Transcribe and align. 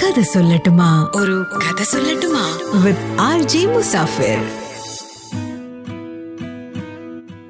കഥ 0.00 0.20
സൊല്ലട്ടുമാ. 0.20 1.08
ഒരു 1.16 1.44
കഥ 1.56 1.82
സൊല്ലട്ടുമാ. 1.82 2.58
With 2.84 3.20
R 3.20 3.42
J 3.42 3.66
Musafir. 3.66 4.38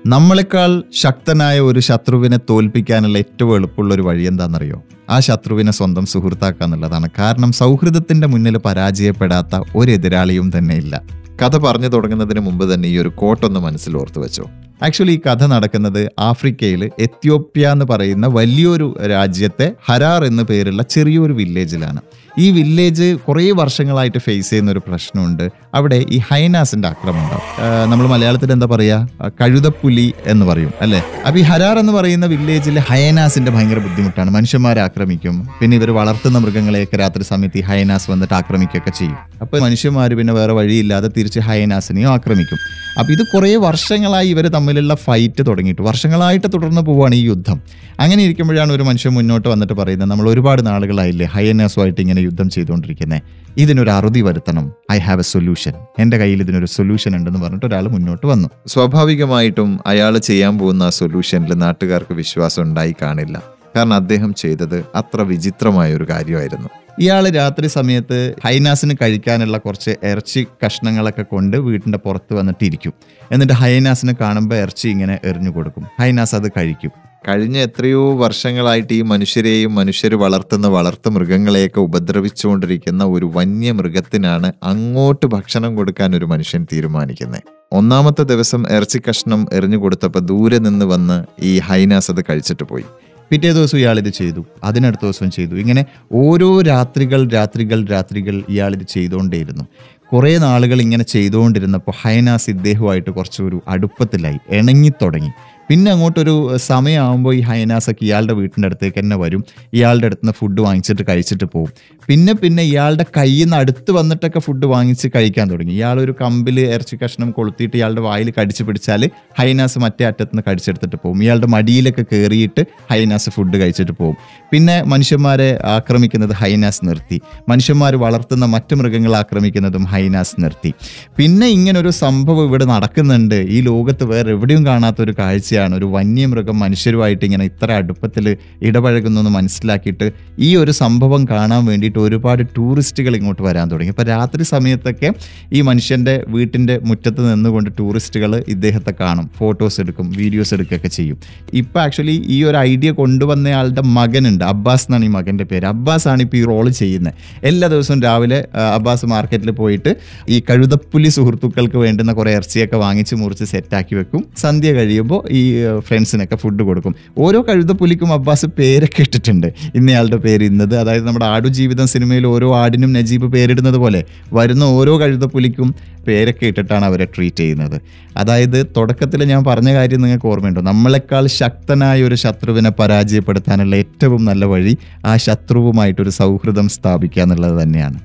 നമ്മളെക്കാൾ 0.06 0.82
ശക്തനായ 0.92 1.60
ഒരു 1.60 1.80
ശത്രുവിനെ 1.80 2.38
തോൽപ്പിക്കാനുള്ള 2.50 3.18
ഏറ്റവും 3.18 3.54
എളുപ്പമുള്ള 3.54 3.94
ഒരു 3.94 4.02
വഴി 4.02 4.24
എന്താണെന്നറിയോ? 4.24 4.82
ആ 5.10 5.20
ശത്രുവിനെ 5.20 5.72
സ്വന്തം 5.72 6.06
സുഹൃത്താക്കുക 6.06 6.64
എന്നുള്ളതാണ്. 6.64 7.08
കാരണം 7.18 7.52
സൗഹൃദത്തിന്റെ 7.52 8.26
മുന്നിൽ 8.26 8.58
പരാജയപ്പെടാത്ത 8.58 9.60
ഒരു 9.76 9.90
എതിരാളിയും 9.90 10.50
തന്നെ 10.58 10.74
ഇല്ല. 10.74 11.02
കഥ 11.42 11.56
പറഞ്ഞു 11.56 11.88
തുടങ്ങുന്നതിന് 11.88 12.40
മുമ്പ് 12.40 12.74
തന്നെ 12.74 12.88
ഈ 12.88 12.98
ഒരു 12.98 13.08
കോട്ടൊന്ന് 13.08 13.60
മനസ്സിൽ 13.60 13.96
ഓർത്തു 13.96 14.20
വെച്ചോ. 14.20 14.50
ആക്ച്വലി 14.82 15.12
ഈ 15.12 15.18
കഥ 15.18 15.46
നടക്കുന്നത് 15.46 16.08
ആഫ്രിക്കയിൽ 16.18 16.90
എത്യോപ്യ 16.98 17.68
എന്ന് 17.68 17.84
പറയുന്ന 17.84 18.26
വലിയൊരു 18.26 18.98
രാജ്യത്തെ 19.10 19.72
ഹരാർ 19.88 20.24
എന്ന 20.24 20.42
പേരുള്ള 20.42 20.82
ചെറിയൊരു 20.82 21.32
വില്ലേജിലാണ് 21.32 22.00
ഈ 22.38 22.50
വില്ലേജ് 22.50 23.14
കുറേ 23.14 23.50
വർഷങ്ങളായിട്ട് 23.50 24.18
ഫേസ് 24.18 24.50
ചെയ്യുന്ന 24.50 24.70
ഒരു 24.70 24.82
പ്രശ്നമുണ്ട്. 24.88 25.50
അവിടെ 25.74 26.04
ഈ 26.10 26.18
ഹൈനാസിന്റെ 26.18 26.88
ആക്രമണം. 26.88 27.24
ഉണ്ടാവും 27.24 27.90
നമ്മൾ 27.90 28.06
മലയാളത്തിൽ 28.06 28.52
എന്താ 28.52 28.66
പറയുക 28.66 29.30
കഴുതപ്പുലി 29.40 30.14
എന്ന് 30.26 30.46
പറയും 30.46 30.72
അല്ലേ? 30.80 31.02
അപ്പൊ 31.26 31.40
ഈ 31.40 31.42
ഹരാർ 31.42 31.78
എന്ന് 31.78 31.92
പറയുന്ന 31.92 32.26
വില്ലേജിൽ 32.26 32.78
ഹയനാസിന്റെ 32.78 33.50
ഭയങ്കര 33.50 33.78
ബുദ്ധിമുട്ടാണ്. 33.78 34.30
മനുഷ്യന്മാരെ 34.30 34.80
ആക്രമിക്കും. 34.80 35.48
പിന്നെ 35.60 35.76
ഇവർ 35.76 35.90
വളർത്തുന്ന 35.90 36.38
മൃഗങ്ങളെയൊക്കെ 36.38 36.96
രാത്രി 36.96 37.22
സമയത്ത് 37.22 37.58
ഈ 37.58 37.60
ഹയനാസ് 37.60 38.10
വന്നിട്ട് 38.10 38.34
ആക്രമിക്കുകയൊക്കെ 38.34 38.90
ചെയ്യും. 38.90 39.16
അപ്പോൾ 39.42 39.60
മനുഷ്യന്മാർ 39.60 40.14
പിന്നെ 40.14 40.32
വേറെ 40.32 40.52
വഴിയില്ലാതെ 40.52 41.10
തിരിച്ച് 41.16 41.40
ഹയനാസിനെയും 41.40 42.12
ആക്രമിക്കും. 42.12 42.58
അപ്പൊ 42.98 43.12
ഇത് 43.12 43.22
കുറേ 43.34 43.56
വർഷങ്ങളായി 43.56 44.28
ഇവർ 44.28 44.48
തമ്മിലുള്ള 44.48 44.94
ഫൈറ്റ് 44.94 45.46
തുടങ്ങിയിട്ട്. 45.46 45.82
വർഷങ്ങളായിട്ട് 45.82 46.46
തുടർന്ന് 46.54 46.80
പോവുകയാണ് 46.80 47.14
ഈ 47.14 47.24
യുദ്ധം. 47.28 47.60
അങ്ങനെ 48.00 48.22
ഇരിക്കുമ്പോഴാണ് 48.22 48.72
ഒരു 48.72 48.82
മനുഷ്യൻ 48.82 49.12
മുന്നോട്ട് 49.12 49.48
വന്നിട്ട് 49.48 49.72
പറയുന്നത് 49.72 50.10
നമ്മൾ 50.10 50.28
ഒരുപാട് 50.28 50.66
നാളുകളായില്ലേ 50.66 51.26
ഹയനാസുമായിട്ട് 51.26 52.00
ഇങ്ങനെ 52.00 52.19
യുദ്ധം 52.20 52.50
ചെയ്തുകൊണ്ടിരിക്കുന്നത് 52.50 53.22
ഇതിനൊരു 53.56 53.90
അറുതി 53.90 54.20
വരുത്തണം. 54.20 54.72
ഐ 54.92 54.98
ഹാവ് 54.98 55.18
എ 55.18 55.22
സൊല്യൂഷൻ 55.22 55.72
എന്റെ 55.98 56.16
കയ്യിൽ 56.16 56.40
ഇതിനൊരു 56.40 56.66
സൊല്യൂഷൻ 56.66 57.16
ഉണ്ടെന്ന് 57.16 57.40
പറഞ്ഞിട്ട് 57.40 57.66
ഒരാൾ 57.66 57.88
മുന്നോട്ട് 57.88 58.26
വന്നു. 58.26 58.48
സ്വാഭാവികമായിട്ടും 58.66 59.80
അയാൾ 59.86 60.18
ചെയ്യാൻ 60.18 60.58
പോകുന്ന 60.58 60.82
ആ 60.82 60.90
സൊല്യൂഷനിൽ 60.90 61.54
നാട്ടുകാർക്ക് 61.54 62.14
വിശ്വാസം 62.14 62.62
ഉണ്ടായി 62.62 62.94
കാണില്ല. 63.02 63.42
കാരണം 63.76 63.94
അദ്ദേഹം 63.94 64.34
ചെയ്തത് 64.34 64.84
അത്ര 64.94 65.22
വിചിത്രമായ 65.22 65.94
ഒരു 65.94 66.06
കാര്യമായിരുന്നു. 66.10 66.68
ഇയാൾ 66.98 67.28
രാത്രി 67.28 67.66
സമയത്ത് 67.66 68.34
ഹൈനാസിന് 68.44 68.94
കഴിക്കാനുള്ള 69.02 69.58
കുറച്ച് 69.58 69.90
ഇറച്ചി 70.04 70.46
കഷ്ണങ്ങളൊക്കെ 70.66 71.22
കൊണ്ട് 71.22 71.56
വീട്ടിന്റെ 71.56 71.98
പുറത്ത് 71.98 72.34
വന്നിട്ടിരിക്കും. 72.34 72.92
എന്നിട്ട് 73.32 73.52
ഹൈനാസിനെ 73.52 74.14
കാണുമ്പോൾ 74.20 74.56
ഇറച്ചി 74.56 74.88
ഇങ്ങനെ 74.88 75.18
എറിഞ്ഞു 75.24 75.50
കൊടുക്കും. 75.50 75.86
ഹൈനാസ് 76.00 76.34
അത് 76.34 76.48
കഴിക്കും. 76.48 77.09
കഴിഞ്ഞ 77.28 77.58
എത്രയോ 77.58 78.14
വർഷങ്ങളായിട്ട് 78.14 78.94
ഈ 78.94 79.02
മനുഷ്യരെയും 79.02 79.74
മനുഷ്യർ 79.74 80.14
വളർത്തുന്ന 80.14 80.66
വളർത്തു 80.66 81.10
മൃഗങ്ങളെയൊക്കെ 81.10 81.80
ഉപദ്രവിച്ചുകൊണ്ടിരിക്കുന്ന 81.80 83.04
ഒരു 83.04 83.30
വന്യമൃഗത്തിനാണ് 83.34 84.52
അങ്ങോട്ട് 84.62 85.26
ഭക്ഷണം 85.26 85.76
കൊടുക്കാൻ 85.76 86.16
ഒരു 86.16 86.24
മനുഷ്യൻ 86.24 86.66
തീരുമാനിക്കുന്നത്. 86.72 87.42
ഒന്നാമത്തെ 87.72 88.22
ദിവസം 88.22 88.64
ഇറച്ചി 88.70 89.00
കഷ്ണം 89.10 89.46
എറിഞ്ഞു 89.52 89.76
കൊടുത്തപ്പോൾ 89.76 90.18
ദൂരെ 90.18 90.58
നിന്ന് 90.58 90.86
വന്ന് 90.86 91.24
ഈ 91.42 91.58
ഹൈനാസ് 91.58 92.10
അത് 92.10 92.24
കഴിച്ചിട്ട് 92.30 92.62
പോയി. 92.62 92.84
പിറ്റേ 93.30 93.52
ദിവസം 93.52 93.78
ഇയാൾ 93.78 93.98
ഇത് 93.98 94.08
ചെയ്തു. 94.08 94.46
അതിനടുത്ത 94.64 95.00
ദിവസം 95.02 95.30
ചെയ്തു. 95.30 95.54
ഇങ്ങനെ 95.54 95.84
ഓരോ 96.12 96.60
രാത്രികൾ 96.60 97.28
രാത്രികൾ 97.28 97.86
രാത്രികൾ 97.86 98.42
ഇയാൾ 98.48 98.72
ഇത് 98.72 98.86
ചെയ്തുകൊണ്ടേയിരുന്നു. 98.90 99.64
കുറേ 100.12 100.38
നാളുകൾ 100.38 100.80
ഇങ്ങനെ 100.80 101.04
ചെയ്തുകൊണ്ടിരുന്നപ്പോൾ 101.04 101.92
ഹൈനാസ് 102.02 102.50
ഇദ്ദേഹവുമായിട്ട് 102.50 103.10
കുറച്ചൊരു 103.10 103.62
അടുപ്പത്തിലായി. 103.68 104.38
ഇണങ്ങിത്തുടങ്ങി 104.48 105.30
പിന്നെ 105.70 105.90
അങ്ങോട്ടൊരു 105.94 106.34
സമയമാകുമ്പോൾ 106.68 107.34
ഈ 107.34 107.40
ഹൈനാസൊക്കെ 107.40 108.02
ഇയാളുടെ 108.04 108.34
വീട്ടിന്റെ 108.38 108.66
അടുത്തേക്ക് 108.68 108.98
തന്നെ 109.00 109.16
വരും. 109.16 109.42
ഇയാളുടെ 109.74 110.06
അടുത്ത് 110.08 110.24
നിന്ന് 110.24 110.34
ഫുഡ് 110.38 110.60
വാങ്ങിച്ചിട്ട് 110.66 111.02
കഴിച്ചിട്ട് 111.08 111.44
പോകും 111.44 111.70
പിന്നെ 112.08 112.32
പിന്നെ 112.32 112.62
ഇയാളുടെ 112.62 113.04
കയ്യിൽ 113.16 113.44
നിന്ന് 113.44 113.56
അടുത്ത് 113.56 113.90
വന്നിട്ടൊക്കെ 113.98 114.40
ഫുഡ് 114.46 114.66
വാങ്ങിച്ച് 114.66 115.08
കഴിക്കാൻ 115.14 115.46
തുടങ്ങി. 115.50 115.72
ഇയാളൊരു 115.72 116.14
കമ്പിൽ 116.22 116.56
ഇറച്ചി 116.60 116.96
കഷ്ണം 117.02 117.30
കൊളുത്തിയിട്ട് 117.30 117.76
ഇയാളുടെ 117.76 118.00
വായിൽ 118.00 118.32
കടിച്ചു 118.38 118.64
പിടിച്ചാൽ 118.64 119.04
ഹൈനാസ് 119.38 119.78
മറ്റേ 119.78 120.04
അറ്റത്ത് 120.08 120.32
നിന്ന് 120.32 120.44
കടിച്ചെടുത്തിട്ട് 120.48 120.96
പോകും 121.04 121.22
ഇയാളുടെ 121.22 121.46
മടിയിലൊക്കെ 121.46 122.04
കയറിയിട്ട് 122.12 122.64
ഹൈനാസ് 122.90 123.30
ഫുഡ് 123.36 123.56
കഴിച്ചിട്ട് 123.62 123.92
പോകും 123.92 124.16
പിന്നെ 124.52 124.76
മനുഷ്യന്മാരെ 124.94 125.48
ആക്രമിക്കുന്നത് 125.76 126.34
ഹൈനാസ് 126.42 126.82
നിർത്തി. 126.88 127.20
മനുഷ്യന്മാർ 127.48 127.92
വളർത്തുന്ന 127.96 128.44
മറ്റു 128.56 128.74
മൃഗങ്ങളെ 128.74 129.18
ആക്രമിക്കുന്നതും 129.18 129.84
ഹൈനാസ് 129.84 130.36
നിർത്തി. 130.42 130.72
പിന്നെ 131.18 131.46
ഇങ്ങനൊരു 131.46 131.90
സംഭവം 132.02 132.44
ഇവിടെ 132.44 132.64
നടക്കുന്നുണ്ട്. 132.64 133.38
ഈ 133.56 133.60
ലോകത്ത് 133.60 134.04
വേറെ 134.04 134.30
എവിടെയും 134.30 134.66
കാണാത്തൊരു 134.66 135.14
കാഴ്ചയാണ് 135.18 135.58
ഒരു 135.68 135.84
വന്യമൃഗം 135.84 136.58
മനുഷ്യരുമായിട്ട് 136.58 137.24
ഇങ്ങനെ 137.24 137.44
ഇത്ര 137.44 137.72
അടുപ്പത്തിൽ 137.72 138.36
ഇടപഴകുന്നു 138.62 139.20
എന്ന് 139.20 139.30
മനസ്സിലാക്കിയിട്ട് 139.30 140.12
ഈ 140.38 140.56
ഒരു 140.56 140.70
സംഭവം 140.70 141.24
കാണാൻ 141.24 141.66
വേണ്ടിയിട്ട് 141.66 141.98
ഒരുപാട് 141.98 142.42
ടൂറിസ്റ്റുകൾ 142.42 143.16
ഇങ്ങോട്ട് 143.16 143.42
വരാൻ 143.42 143.70
തുടങ്ങി. 143.70 143.90
അപ്പോൾ 143.90 144.02
രാത്രി 144.02 144.42
സമയത്തൊക്കെ 144.42 145.12
ഈ 145.52 145.60
മനുഷ്യന്റെ 145.60 146.24
വീട്ടിന്റെ 146.28 146.78
മുറ്റത്ത് 146.78 147.32
നിന്നുകൊണ്ട് 147.32 147.70
ടൂറിസ്റ്റുകൾ 147.78 148.44
ഇദ്ദേഹത്തെ 148.48 148.94
കാണും. 149.00 149.30
ഫോട്ടോസ് 149.38 149.80
എടുക്കും 149.80 150.10
വീഡിയോസ് 150.10 150.54
എടുക്കുകയൊക്കെ 150.54 150.88
ചെയ്യും. 150.88 151.18
ഇപ്പോൾ 151.54 151.80
ആക്ച്വലി 151.80 152.24
ഈ 152.26 152.44
ഒരു 152.44 152.56
ഐഡിയ 152.56 152.90
കൊണ്ടുവന്നയാളുടെ 152.92 153.80
മകനുണ്ട്. 153.80 154.44
അബ്ബാസ് 154.44 154.86
എന്നാണ് 154.88 155.04
ഈ 155.04 155.08
മകന്റെ 155.08 155.44
പേര്. 155.44 155.66
അബ്ബാസ് 155.66 156.08
ആണ് 156.08 156.22
ഇപ്പോൾ 156.22 156.36
ഈ 156.36 156.44
റോൾ 156.44 156.70
ചെയ്യുന്നത്. 156.70 157.14
എല്ലാ 157.44 157.68
ദിവസവും 157.68 158.02
രാവിലെ 158.02 158.48
അബ്ബാസ് 158.54 159.06
മാർക്കറ്റിൽ 159.06 159.50
പോയിട്ട് 159.50 159.96
ഈ 160.28 160.42
കഴുതപ്പുലി 160.50 161.08
സുഹൃത്തുക്കൾക്ക് 161.08 161.76
വേണ്ടുന്ന 161.76 162.12
കുറേ 162.12 162.34
ഇറച്ചിയൊക്കെ 162.34 162.76
വാങ്ങിച്ച് 162.76 163.14
മുറിച്ച് 163.14 163.44
സെറ്റാക്കി 163.44 163.94
വെക്കും. 163.94 164.24
സന്ധ്യ 164.36 164.72
കഴിയുമ്പോൾ 164.72 165.28
ഈ 165.30 165.49
ഫ്രണ്ട്സിനൊക്കെ 165.78 166.36
ഫുഡ് 166.36 166.62
കൊടുക്കും. 166.62 166.94
ഓരോ 167.18 167.42
കഴുതപ്പുലിക്കും 167.42 168.12
അബ്ബാസ് 168.12 168.46
പേരൊക്കെ 168.46 169.00
ഇട്ടിട്ടുണ്ട്. 169.00 169.46
ഇന്നയാളുടെ 169.74 170.16
പേര് 170.16 170.44
ഇന്നത്. 170.44 170.76
അതായത് 170.76 171.06
നമ്മുടെ 171.06 171.24
ആടുജീവിതം 171.24 171.86
സിനിമയിൽ 171.86 172.26
ഓരോ 172.26 172.56
ആടിനും 172.56 172.92
നജീബ് 172.92 173.32
പേരിടുന്നത് 173.32 173.76
പോലെ 173.76 174.04
വരുന്ന 174.32 174.64
ഓരോ 174.64 175.00
കഴുതപ്പുലിക്കും 175.00 175.74
പേരൊക്കെ 176.06 176.46
ഇട്ടിട്ടാണ് 176.46 176.84
അവരെ 176.84 177.04
ട്രീറ്റ് 177.04 177.36
ചെയ്യുന്നത്. 177.36 177.80
അതായത് 178.16 178.66
തുടക്കത്തിൽ 178.76 179.24
ഞാൻ 179.24 179.44
പറഞ്ഞ 179.44 179.74
കാര്യം 179.74 180.00
നിങ്ങൾക്ക് 180.00 180.26
ഓർമ്മയുണ്ടോ? 180.26 180.60
നമ്മളെക്കാൾ 180.60 181.26
ശക്തനായ 181.26 182.02
ഒരു 182.02 182.14
ശത്രുവിനെ 182.14 182.70
പരാജയപ്പെടുത്താനുള്ള 182.70 183.76
ഏറ്റവും 183.76 184.24
നല്ല 184.24 184.44
വഴി 184.44 184.76
ആ 185.06 185.16
ശത്രുവുമായിട്ടൊരു 185.16 186.10
സൗഹൃദം 186.10 186.68
സ്ഥാപിക്കുക 186.68 187.22
എന്നുള്ളത് 187.22 187.62
തന്നെയാണ്. 187.62 187.98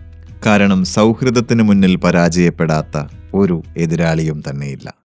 കാരണം 0.46 0.86
സൗഹൃദത്തിന് 0.86 1.64
മുന്നിൽ 1.64 1.96
പരാജയപ്പെടാത്ത 1.96 3.04
ഒരു 3.34 3.64
എതിരാളിയും 3.78 4.44
തന്നെയില്ല. 4.50 4.96